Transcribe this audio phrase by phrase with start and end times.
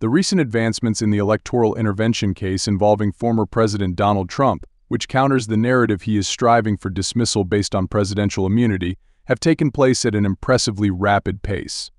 [0.00, 5.46] The recent advancements in the electoral intervention case involving former President Donald Trump, which counters
[5.46, 10.14] the narrative he is striving for dismissal based on presidential immunity, have taken place at
[10.14, 11.90] an impressively rapid pace.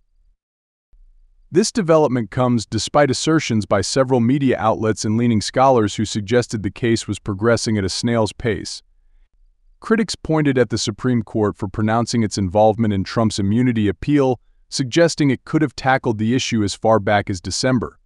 [1.51, 6.71] This development comes despite assertions by several media outlets and leaning scholars who suggested the
[6.71, 8.81] case was progressing at a snail's pace.
[9.79, 14.39] Critics pointed at the Supreme Court for pronouncing its involvement in Trump's immunity appeal,
[14.71, 17.99] suggesting it could have tackled the issue as far back as December.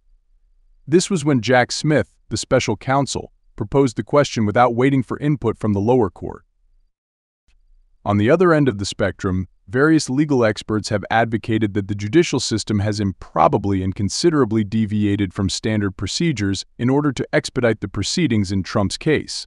[0.86, 5.56] This was when Jack Smith, the special counsel, proposed the question without waiting for input
[5.56, 6.44] from the lower court.
[8.04, 12.40] On the other end of the spectrum, various legal experts have advocated that the judicial
[12.40, 18.52] system has improbably and considerably deviated from standard procedures in order to expedite the proceedings
[18.52, 19.46] in Trump's case.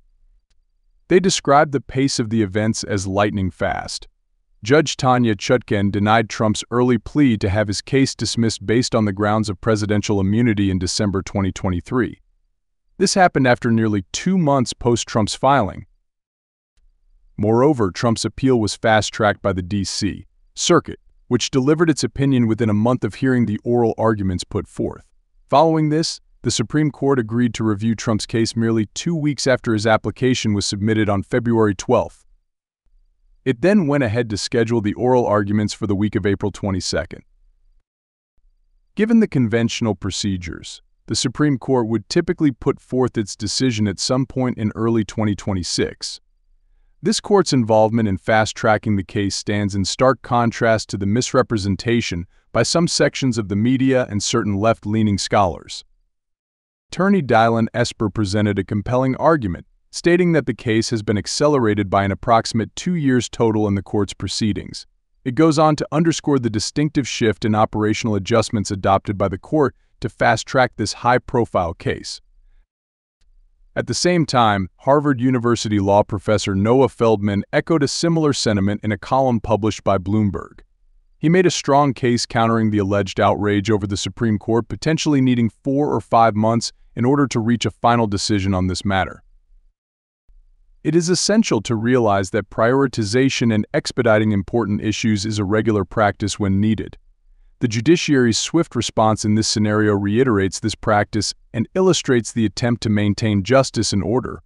[1.10, 4.08] They described the pace of the events as lightning fast.
[4.62, 9.14] Judge Tanya Chutkan denied Trump's early plea to have his case dismissed based on the
[9.14, 12.20] grounds of presidential immunity in December 2023.
[12.98, 15.86] This happened after nearly two months post Trump's filing.
[17.38, 20.28] Moreover, Trump's appeal was fast tracked by the D.C.
[20.56, 25.06] Circuit, which delivered its opinion within a month of hearing the oral arguments put forth.
[25.50, 29.88] Following this, the Supreme Court agreed to review Trump's case merely two weeks after his
[29.88, 32.26] application was submitted on February 12.
[33.50, 37.04] It then went ahead to schedule the oral arguments for the week of April 22.
[38.94, 44.28] Given the conventional procedures, the Supreme Court would typically put forth its decision at some
[44.28, 46.22] point in early 2026.
[47.02, 52.62] This court's involvement in fast-tracking the case stands in stark contrast to the misrepresentation by
[52.62, 55.84] some sections of the media and certain left-leaning scholars.
[56.92, 62.04] Attorney Dylan Esper presented a compelling argument, stating that the case has been accelerated by
[62.04, 64.86] an approximate two years total in the court's proceedings.
[65.26, 69.76] It goes on to underscore the distinctive shift in operational adjustments adopted by the court
[70.02, 72.22] to fast-track this high-profile case.
[73.76, 78.92] At the same time, Harvard University law professor Noah Feldman echoed a similar sentiment in
[78.92, 80.62] a column published by Bloomberg.
[81.18, 85.50] He made a strong case countering the alleged outrage over the Supreme Court potentially needing
[85.50, 89.22] four or five months in order to reach a final decision on this matter.
[90.82, 96.40] It is essential to realize that prioritization and expediting important issues is a regular practice
[96.40, 96.98] when needed.
[97.60, 102.90] The judiciary's swift response in this scenario reiterates this practice and illustrates the attempt to
[102.90, 104.42] maintain justice and order.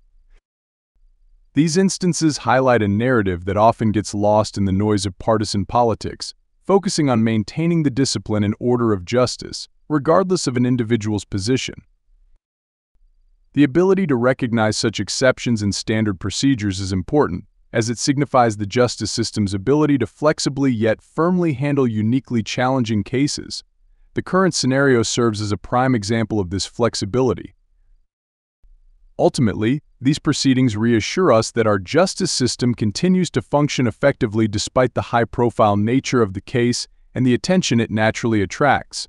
[1.54, 6.34] These instances highlight a narrative that often gets lost in the noise of partisan politics,
[6.66, 11.76] focusing on maintaining the discipline and order of justice, regardless of an individual's position.
[13.54, 18.66] The ability to recognize such exceptions in standard procedures is important, as it signifies the
[18.66, 23.64] justice system's ability to flexibly yet firmly handle uniquely challenging cases.
[24.16, 27.54] The current scenario serves as a prime example of this flexibility.
[29.20, 35.04] Ultimately, these proceedings reassure us that our justice system continues to function effectively despite the
[35.04, 39.08] high-profile nature of the case and the attention it naturally attracts.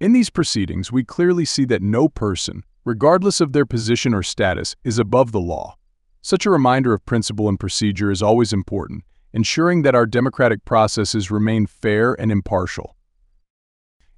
[0.00, 4.76] In these proceedings, we clearly see that no person, regardless of their position or status,
[4.84, 5.76] is above the law.
[6.20, 11.30] Such a reminder of principle and procedure is always important, ensuring that our democratic processes
[11.30, 12.96] remain fair and impartial.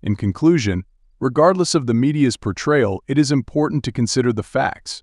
[0.02, 0.84] In conclusion,
[1.24, 5.02] Regardless of the media's portrayal, it is important to consider the facts.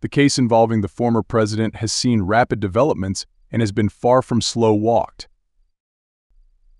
[0.00, 4.40] The case involving the former president has seen rapid developments and has been far from
[4.40, 5.28] slow-walked.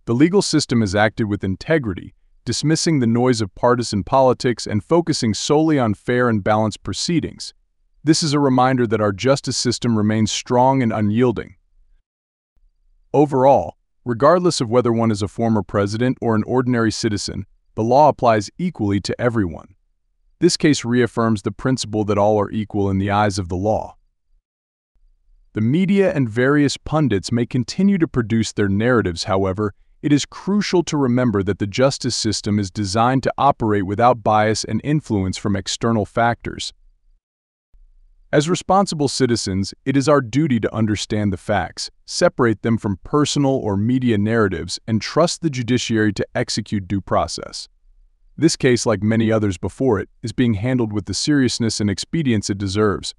[0.07, 2.15] The legal system has acted with integrity,
[2.49, 7.53] dismissing the noise of partisan politics and focusing solely on fair and balanced proceedings.
[8.03, 11.57] This is a reminder that our justice system remains strong and unyielding.
[13.13, 17.45] Overall, regardless of whether one is a former president or an ordinary citizen,
[17.75, 19.75] the law applies equally to everyone.
[20.39, 23.97] This case reaffirms the principle that all are equal in the eyes of the law.
[25.53, 30.83] The media and various pundits may continue to produce their narratives, however, it is crucial
[30.85, 35.57] to remember that the justice system is designed to operate without bias and influence from
[35.57, 36.73] external factors.
[38.31, 43.53] As responsible citizens, it is our duty to understand the facts, separate them from personal
[43.53, 47.69] or media narratives, and trust the judiciary to execute due process.
[48.37, 52.51] This case, like many others before it, is being handled with the seriousness and expedience
[52.51, 53.15] it deserves,